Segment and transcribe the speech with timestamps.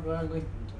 [0.00, 0.74] probar algo distinto.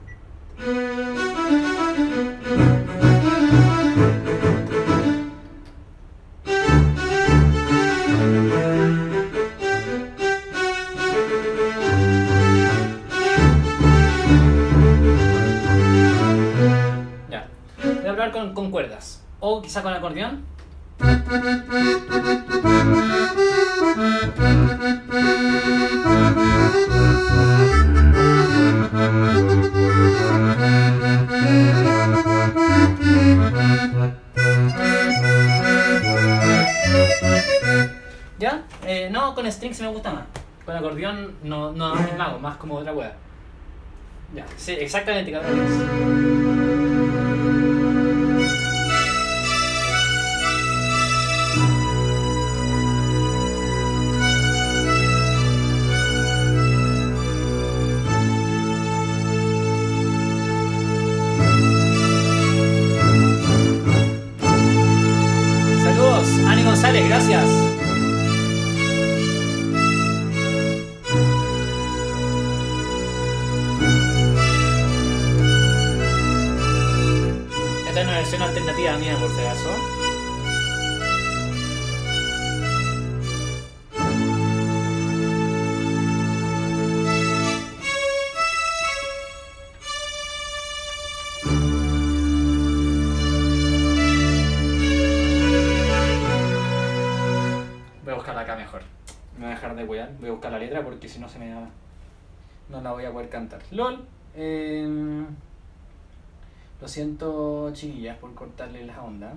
[17.31, 17.49] Ya.
[17.83, 19.23] Voy a probar con, con cuerdas.
[19.41, 20.45] O quizá con acordeón.
[39.51, 40.25] Con strings me gusta más.
[40.65, 43.17] Con acordeón no, no es mago, más como otra wea.
[44.33, 45.33] Ya, sí, exactamente.
[78.41, 79.43] Una alternativa mía, por si.
[98.03, 98.81] Voy a buscarla acá mejor.
[99.37, 100.11] Me voy a dejar de wear.
[100.19, 101.69] Voy a buscar la letra porque si no se me da.
[102.71, 103.61] No la voy a poder cantar.
[103.71, 104.03] LOL.
[104.35, 105.27] em,
[106.81, 109.35] lo siento, chiquillas, por cortarle la onda.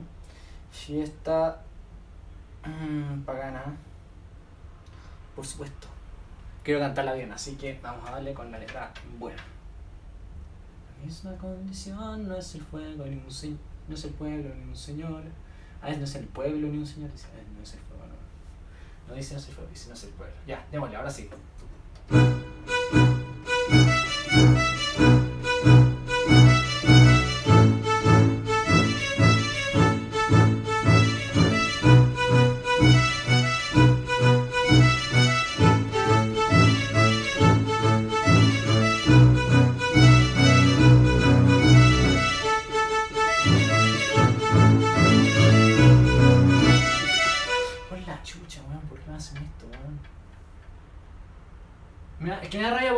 [0.71, 1.61] Fiesta
[2.65, 3.75] mm, pagana.
[5.35, 5.87] Por supuesto.
[6.63, 9.43] Quiero cantarla bien, así que vamos a darle con la letra buena.
[10.99, 14.69] La misma condición no es el fuego ni un señor, no es el pueblo ni
[14.69, 15.23] un señor.
[15.81, 19.09] Ah, es no es el pueblo ni un señor, dice, no es el fuego, no.
[19.09, 20.35] No dice no es el fuego, dice no es el pueblo.
[20.47, 21.29] Ya, démosle, ahora sí.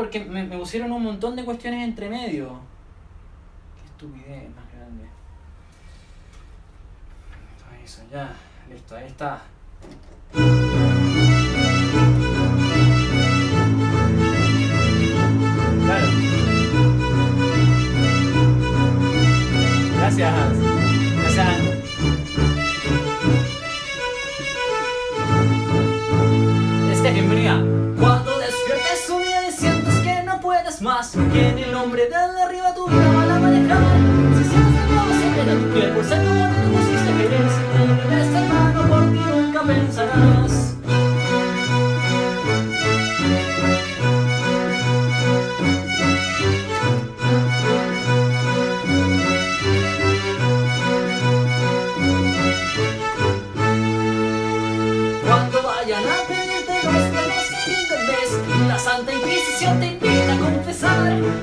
[0.06, 2.60] Porque me, pusieron un montón de cuestiones entre medio.
[3.76, 5.06] Qué estupidez más grande.
[7.84, 8.32] Eso, ya,
[8.70, 9.42] listo, ahí está.
[15.86, 16.08] Claro.
[19.98, 20.34] Gracias.
[21.24, 21.58] Gracias.
[26.92, 27.84] Este, bienvenida.
[30.85, 33.79] Más, que en el nombre del de arriba tu vida van a manejar.
[34.38, 37.62] Si sientes que todo se tu piel por ser como tú te pusiste querer, si
[37.72, 40.45] te lo esta mano por ti nunca pensarás.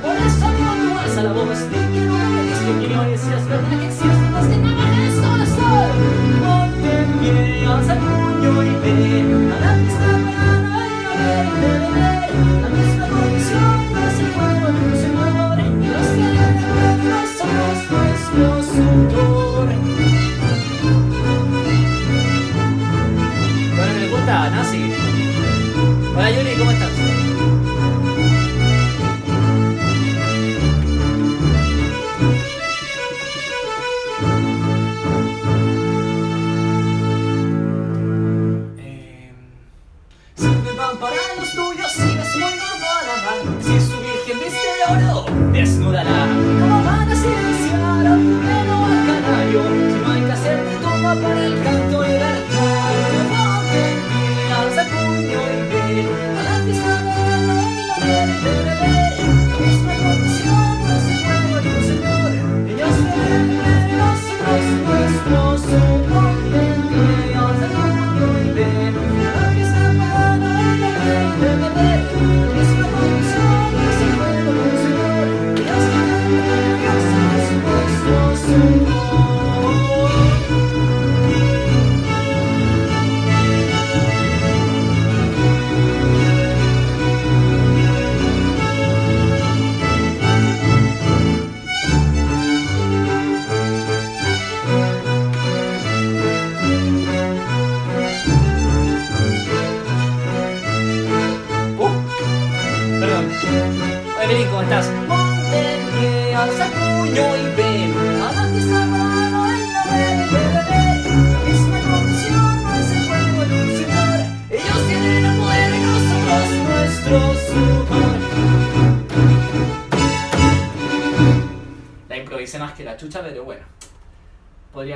[0.00, 3.86] Por eso amigo, tú alza la voz, di que me discriminaciones, si es verdad que
[3.86, 4.91] existen las que no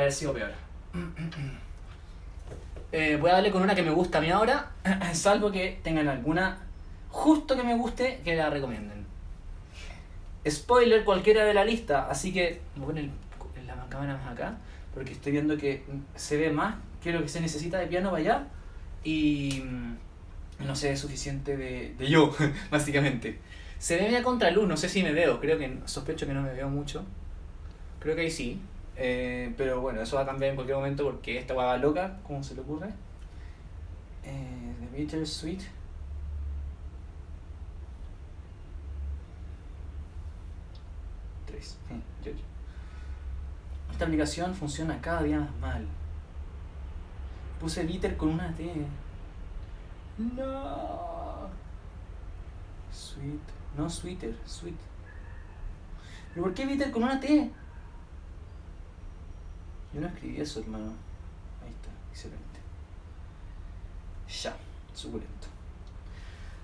[0.07, 0.53] haber peor.
[2.93, 4.71] Eh, voy a darle con una que me gusta a mí ahora,
[5.13, 6.59] salvo que tengan alguna
[7.11, 9.05] justo que me guste que la recomienden.
[10.49, 13.11] Spoiler cualquiera de la lista, así que voy a poner
[13.67, 14.57] la cámara más acá,
[14.95, 18.47] porque estoy viendo que se ve más que que se necesita de piano para allá
[19.05, 22.35] y mm, no sé, es suficiente de, yo,
[22.71, 23.39] básicamente.
[23.79, 26.53] Se ve a contraluz, no sé si me veo, creo que sospecho que no me
[26.53, 27.05] veo mucho.
[28.01, 28.61] Creo que ahí sí.
[28.99, 32.43] Eh, pero bueno, eso va a cambiar en cualquier momento porque esta va loca, ¿cómo
[32.43, 32.89] se le ocurre?
[34.25, 35.63] Eh, The Bitter Sweet.
[41.47, 41.79] Tres.
[43.91, 45.87] Esta aplicación funciona cada día más mal.
[47.61, 48.71] Puse bitter con una T.
[50.19, 51.49] No.
[52.93, 53.41] Sweet.
[53.77, 54.77] No sweeter, sweet.
[56.33, 57.51] ¿Pero por qué bitter con una T?
[59.93, 60.93] Yo no escribí eso, hermano.
[61.63, 62.61] Ahí está, excelente.
[64.43, 64.57] Ya,
[64.95, 65.49] suculento.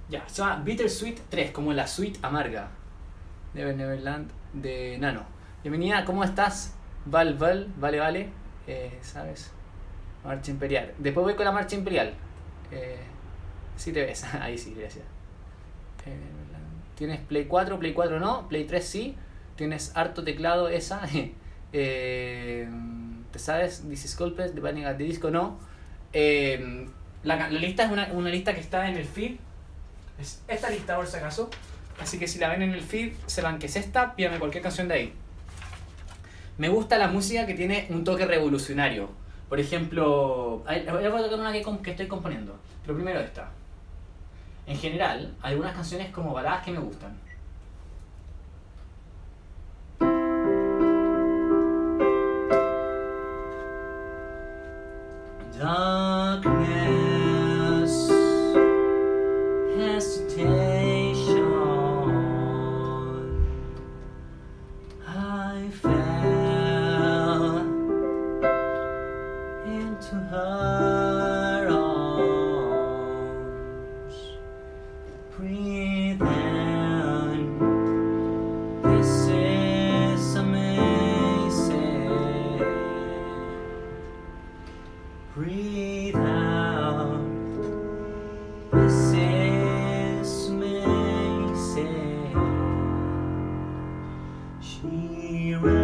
[0.08, 2.68] Ya, se llama Bittersweet 3, como la suite amarga.
[3.54, 5.24] Never Neverland de Nano.
[5.62, 6.74] Bienvenida, ¿cómo estás?
[7.06, 8.28] Val, Val, vale, vale.
[8.66, 9.52] Eh, ¿Sabes?
[10.24, 10.92] Marcha Imperial.
[10.98, 12.14] Después voy con la Marcha Imperial.
[12.70, 13.00] Eh,
[13.76, 14.24] sí te ves.
[14.40, 15.04] Ahí sí, gracias.
[16.96, 19.16] Tienes Play 4, Play 4 no, Play 3 sí.
[19.56, 21.02] Tienes harto teclado esa.
[21.72, 22.68] eh,
[23.32, 23.82] ¿Te sabes?
[23.88, 25.58] This is Culpes, Depending at the Disco, no.
[26.12, 26.86] Eh,
[27.22, 29.36] la, la, lista es una, una, lista que está en el feed.
[30.20, 31.48] Es esta lista, por si acaso.
[32.00, 34.88] Así que si la ven en el feed, sepan que es esta, pídame cualquier canción
[34.88, 35.14] de ahí.
[36.58, 39.10] Me gusta la música que tiene un toque revolucionario.
[39.48, 42.58] Por ejemplo, voy a tocar una que, que estoy componiendo.
[42.82, 43.50] Pero primero esta.
[44.66, 47.16] En general, algunas canciones como baladas que me gustan.
[55.58, 57.11] Darkness,
[95.32, 95.81] me.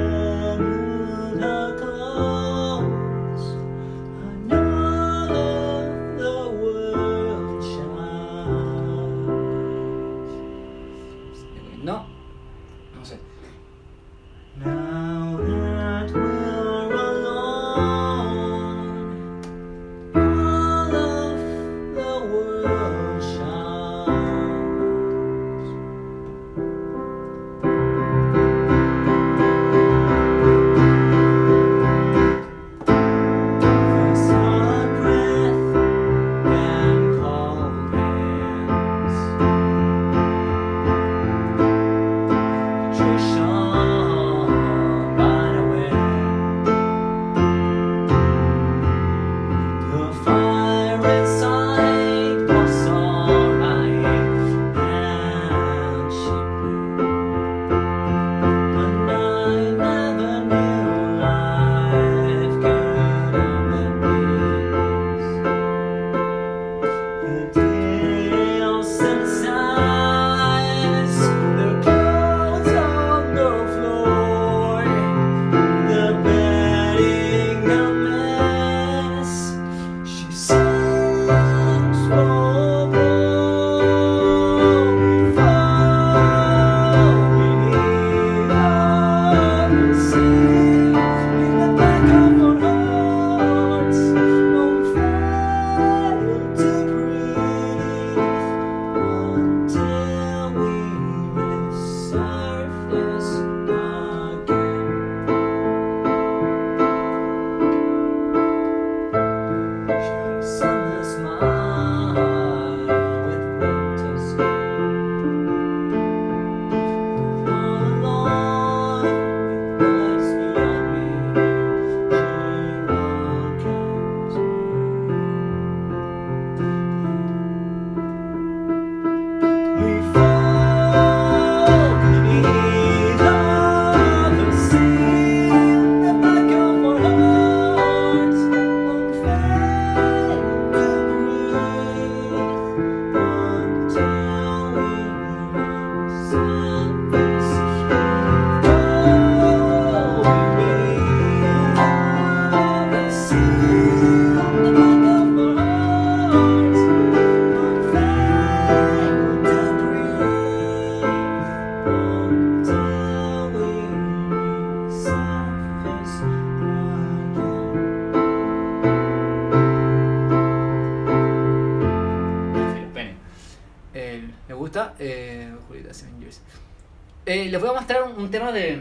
[177.29, 178.81] Eh, les voy a mostrar un, un tema de.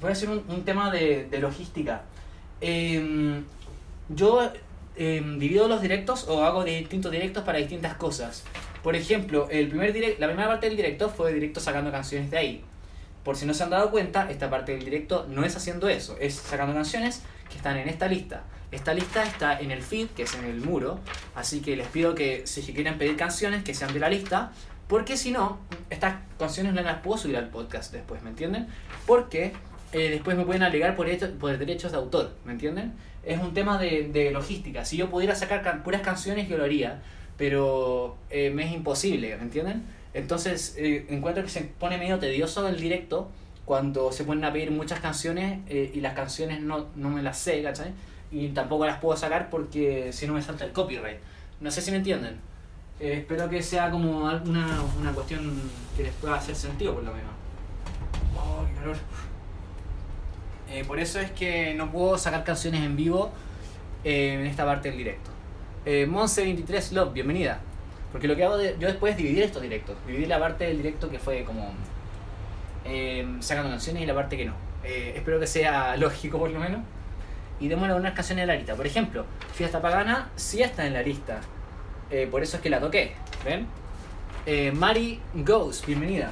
[0.00, 2.02] Voy a hacer un, un tema de, de logística.
[2.60, 3.40] Eh,
[4.08, 4.50] yo
[4.96, 8.42] eh, divido los directos o hago distintos directos para distintas cosas.
[8.82, 12.38] Por ejemplo, el primer direct, la primera parte del directo fue directo sacando canciones de
[12.38, 12.64] ahí.
[13.22, 16.16] Por si no se han dado cuenta, esta parte del directo no es haciendo eso,
[16.20, 18.42] es sacando canciones que están en esta lista.
[18.72, 20.98] Esta lista está en el feed, que es en el muro,
[21.36, 24.50] así que les pido que si quieren pedir canciones, que sean de la lista,
[24.88, 25.58] porque si no,
[25.90, 28.68] estas canciones no las puedo subir al podcast después, ¿me entienden?
[29.06, 29.52] Porque
[29.92, 32.92] eh, después me pueden alegar por, hecho, por derechos de autor, ¿me entienden?
[33.24, 34.84] Es un tema de, de logística.
[34.84, 37.02] Si yo pudiera sacar can- puras canciones, yo lo haría,
[37.36, 39.82] pero eh, me es imposible, ¿me entienden?
[40.14, 43.30] Entonces eh, encuentro que se pone medio tedioso el directo
[43.64, 47.38] cuando se ponen a pedir muchas canciones eh, y las canciones no, no me las
[47.38, 47.90] sé, ¿cachai?
[48.30, 51.18] Y tampoco las puedo sacar porque si no me salta el copyright.
[51.60, 52.36] No sé si me entienden.
[52.98, 55.60] Eh, espero que sea como alguna una cuestión
[55.96, 57.30] que les pueda hacer sentido por lo menos.
[58.36, 58.96] Oh, qué calor.
[60.70, 63.30] Eh, por eso es que no puedo sacar canciones en vivo
[64.04, 65.30] eh, en esta parte del directo.
[65.84, 67.60] Eh, Monse23 Love, bienvenida.
[68.12, 69.94] Porque lo que hago de- yo después es dividir estos directos.
[70.06, 71.72] Dividir la parte del directo que fue como
[72.84, 74.54] eh, sacando canciones y la parte que no.
[74.84, 76.80] Espero que sea lógico por lo menos.
[77.60, 78.74] Y démosle unas canciones de la lista.
[78.74, 79.24] Por ejemplo,
[79.54, 81.40] Fiesta Pagana sí está en la lista.
[82.10, 83.14] Eh, por eso es que la toqué.
[83.44, 83.66] ¿Ven?
[84.46, 86.30] Eh, Mari Ghost, bienvenida.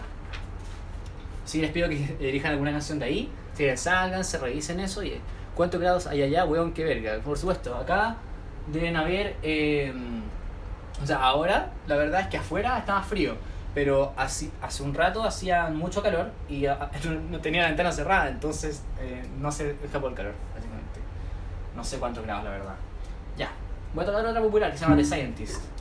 [1.44, 3.32] Sí, les pido que elijan alguna canción de ahí.
[3.54, 5.02] Si salgan, se revisen eso.
[5.02, 5.20] Y
[5.54, 6.44] ¿Cuántos grados hay allá?
[6.44, 7.18] Weón, qué verga.
[7.22, 8.16] Por supuesto, acá
[8.66, 9.36] deben haber.
[9.42, 9.92] eh,
[11.02, 13.36] o sea, ahora la verdad es que afuera más frío.
[13.74, 16.64] Pero así, hace un rato hacía mucho calor y
[17.30, 21.00] no tenía la ventana cerrada, entonces eh, no se escapó el calor, básicamente.
[21.74, 22.74] No sé cuántos grados, la verdad.
[23.94, 25.73] Ya, voy a tocar otra popular que se llama The Scientist.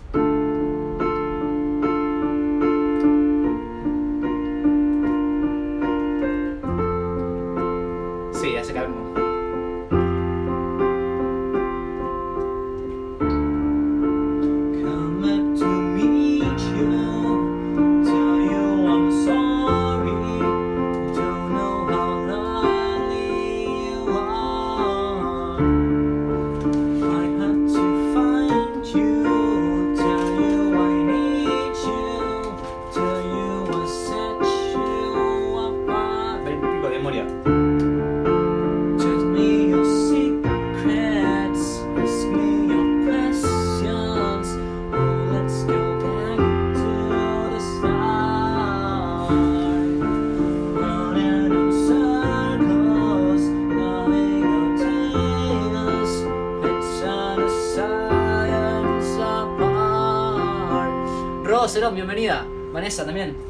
[62.84, 63.43] Vanessa también.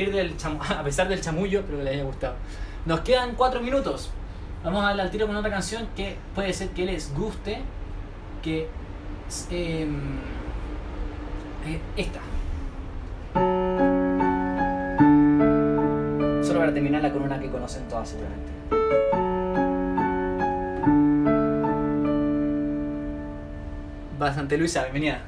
[0.70, 2.34] a pesar del chamullo, espero que les haya gustado.
[2.86, 4.10] Nos quedan cuatro minutos.
[4.64, 7.60] Vamos a darle al tiro con otra canción que puede ser que les guste.
[8.42, 8.68] Que
[9.50, 10.18] em,
[11.66, 12.20] eh, esta.
[16.42, 18.50] Solo para terminarla con una que conocen todas seguramente.
[24.18, 25.22] Bastante Luisa, bienvenida.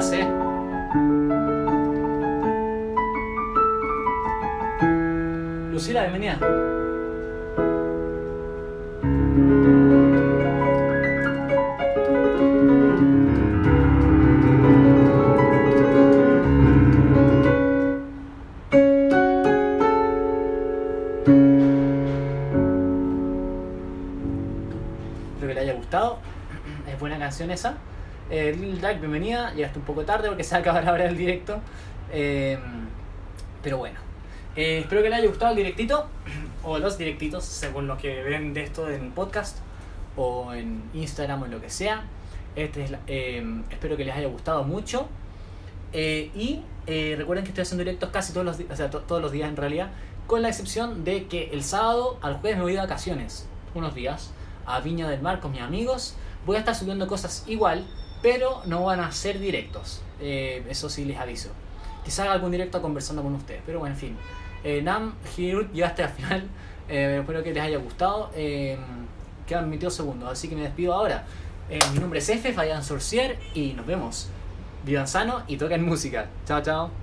[0.00, 0.26] La sé.
[5.70, 6.69] Lucila, bienvenida.
[28.30, 29.52] Eh, Lil Drag, bienvenida.
[29.54, 31.60] Llegaste un poco tarde porque se acaba la hora del directo.
[32.12, 32.58] Eh,
[33.62, 33.98] pero bueno.
[34.56, 36.06] Eh, espero que les haya gustado el directito.
[36.62, 39.58] O los directitos, según lo que ven de esto en podcast.
[40.14, 42.02] O en Instagram o en lo que sea.
[42.54, 42.98] Este es la-
[43.70, 45.08] espero que les haya gustado mucho.
[45.94, 49.48] Y recuerden que estoy haciendo directos casi todos los o sea, to- todos los días
[49.48, 49.88] en realidad,
[50.26, 54.32] con la excepción de que el sábado al jueves me voy de vacaciones, unos días,
[54.66, 56.14] a Viña del Mar con mis amigos.
[56.44, 57.86] Voy a estar subiendo cosas igual,
[58.22, 60.02] pero no van a ser directos.
[60.20, 61.50] Eh, eso sí les aviso.
[62.04, 64.16] Quizá haga algún directo conversando con ustedes, pero bueno, en fin.
[64.64, 66.48] Eh, Nam, Hirut, llegaste al final.
[66.92, 68.32] Eh, espero que les haya gustado.
[68.32, 71.24] Quedan 22 segundos, así que me despido ahora.
[71.92, 74.28] Mi nombre es F, Fabián Sorcier, y nos vemos.
[74.84, 76.26] Vivan sano y toquen música.
[76.46, 76.99] Chao, chao.